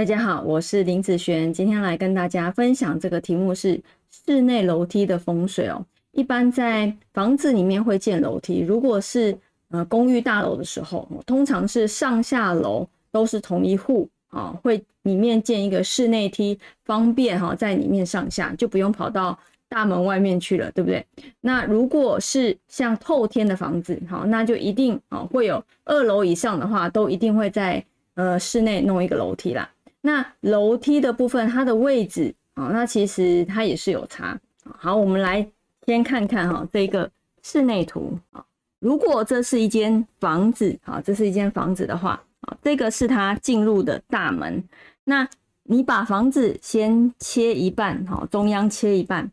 [0.00, 3.78] 大家好，我是林子璇，今天来跟大家分享这个题目是
[4.10, 5.84] 室内楼梯的风水哦。
[6.12, 9.36] 一般在房子里面会建楼梯，如果是
[9.68, 21.04] 呃公寓大楼的时候，通常是上下楼都是同一户啊，会里面建一个室内梯，方便哈在里面上下，就不用跑到大门外面去了，对不对？
[21.42, 29.70] 那如果是像透天的房子，好，那就一定啊会有二楼以上的话，都一定会在呃室内弄一个楼梯啦。
[30.02, 34.38] 那楼梯的部分，它的位置啊，那其实它也是有差。
[34.62, 35.46] 好，我们来
[35.86, 37.10] 先看看哈这个
[37.42, 38.44] 室内图啊。
[38.78, 44.62] 如果这是一间房子，好，这是一间房子的话，啊，这个是它进入的大门。
[45.04, 45.28] 那
[45.64, 49.30] 你把房子先切一半，哈，中央切一半。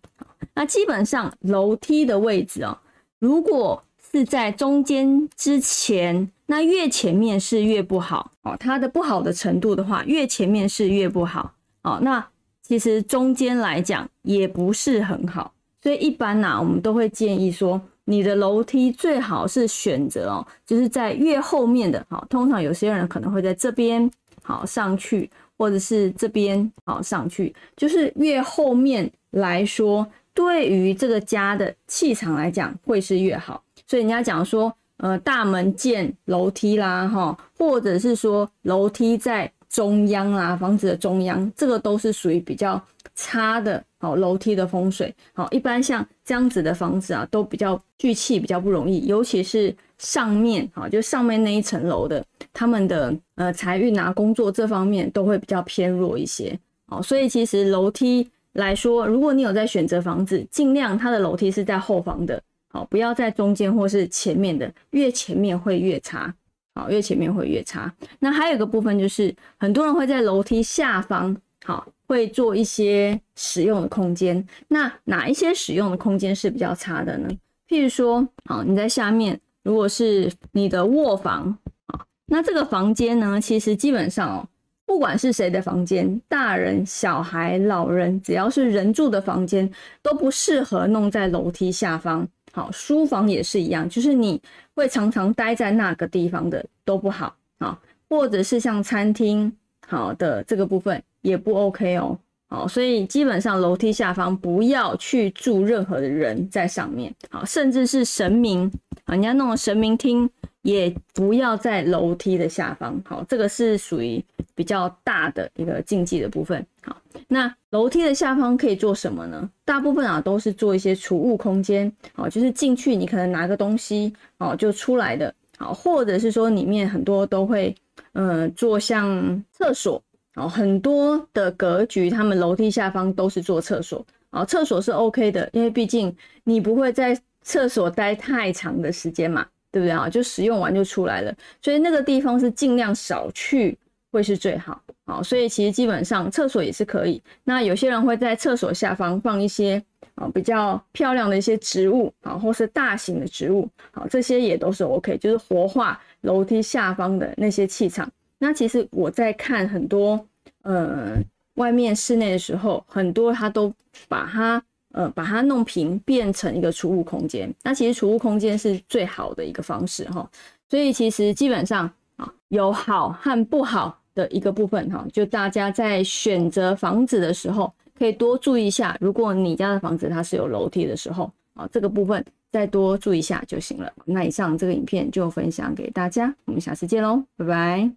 [0.53, 2.77] 那基本上楼梯的位置哦，
[3.19, 8.55] 如果是在中间之前，那越前面是越不好哦。
[8.59, 11.99] 它的不好的程度的话，越前面是越不好哦。
[12.01, 12.25] 那
[12.61, 22.05] 其实中间来讲也不是很好，所以一般呢，我们都会建议说，你的楼梯最好是选择哦，就是在越后面的。
[22.09, 24.09] 好，通常有些人可能会在这边
[24.41, 33.61] 好上去，或者是这边好上去，就是越后面来说，对于这个家的气场来讲，会是越好。
[33.87, 42.81] 所以人家讲说，呃，大门建楼梯啦，哈，或者是说楼梯在中央啦，房子的中央，这个都是属于比较
[43.15, 62.41] 差的，好楼梯的风水，好，一般像这样子的房子啊，都比较聚气，比较不容易，尤其是上面，哈，就上面那一层楼的，他们的呃财运啊，工作这方面都会比较偏弱一些，好，所以其实楼梯来说，如果你有在选择房子，尽量它的楼梯是在后方的。
[62.77, 66.31] 好，不要在中间或是前面的，越前面会越差。
[66.75, 67.91] 好，越前面会越差。
[68.19, 71.35] 那还有一个部分就是，很多人会在楼梯下方，
[71.65, 74.47] 好，会做一些使用的空间。
[74.67, 77.27] 那哪一些使用的空间是比较差的呢？
[77.67, 81.57] 譬如说，好，你在下面，如果是你的卧房，
[81.87, 84.47] 啊，那这个房间呢，其实基本上哦，
[84.87, 89.69] 不管是谁的房间，大人、小孩、老人，只要是人住的房间，
[90.01, 92.25] 都不适合弄在楼梯下方。
[92.53, 94.41] 好，书房也是一样，就是你
[94.73, 97.77] 会常常待在那个地方的都不好啊，
[98.09, 99.51] 或者是像餐厅
[99.85, 102.17] 好的这个部分也不 OK 哦。
[102.49, 108.71] 好，所以基本上楼梯下方不要去住任何的人在上面，好，甚至是神明
[109.03, 110.27] 啊，人家弄神明厅。
[110.63, 114.21] 也不要在楼梯的下方，好，这个是属于
[114.57, 116.65] 比较大的一个禁忌的部分。
[116.81, 119.47] 好，那楼梯的下方可以做什么呢？
[119.63, 127.75] 大部分啊都是做一些储物空间，好，就是进去你可能拿个东西，哦，就出来的，好，或者是说里面很多都会，
[128.13, 130.01] 嗯，做像厕所，
[130.33, 136.11] 哦，很多的格局，他们楼梯下方都是做厕所，哦，厕所是 OK 的，因为毕竟
[136.43, 139.45] 你不会在厕所待太长的时间嘛。
[139.69, 140.09] 对不对啊？
[140.09, 143.77] 就使用完就出来了，所以那个地方是尽量少去
[144.17, 144.81] 会是最好。
[145.05, 147.21] 好，所以其实基本上厕所也是可以。
[147.43, 149.81] 那有些人会在厕所下方放一些
[150.15, 158.11] 啊比较漂亮的一些植物啊，或是大型的植物，好，这些也都是 OK，就是活化楼梯下方的那些气场。
[158.39, 160.19] 那其实我在看很多
[160.63, 161.17] 呃
[161.55, 163.71] 外面室内的时候，很多他都
[164.07, 164.61] 把它。
[164.93, 167.53] 呃，把它弄平，变成一个储物空间。
[167.61, 170.27] 那其实储物空间是最好的一个方式哈。
[170.71, 178.97] 所以其实基本上啊，有好和不好的一个部分哈，就大家在选择房子的时候，可以多注意一下。
[178.99, 183.93] 如果你家的房子它是有楼梯的时候啊，这个部分再多注意一下就行了。
[184.05, 187.91] 那以上这个影片就分享给大家，我们下次见喽，拜拜。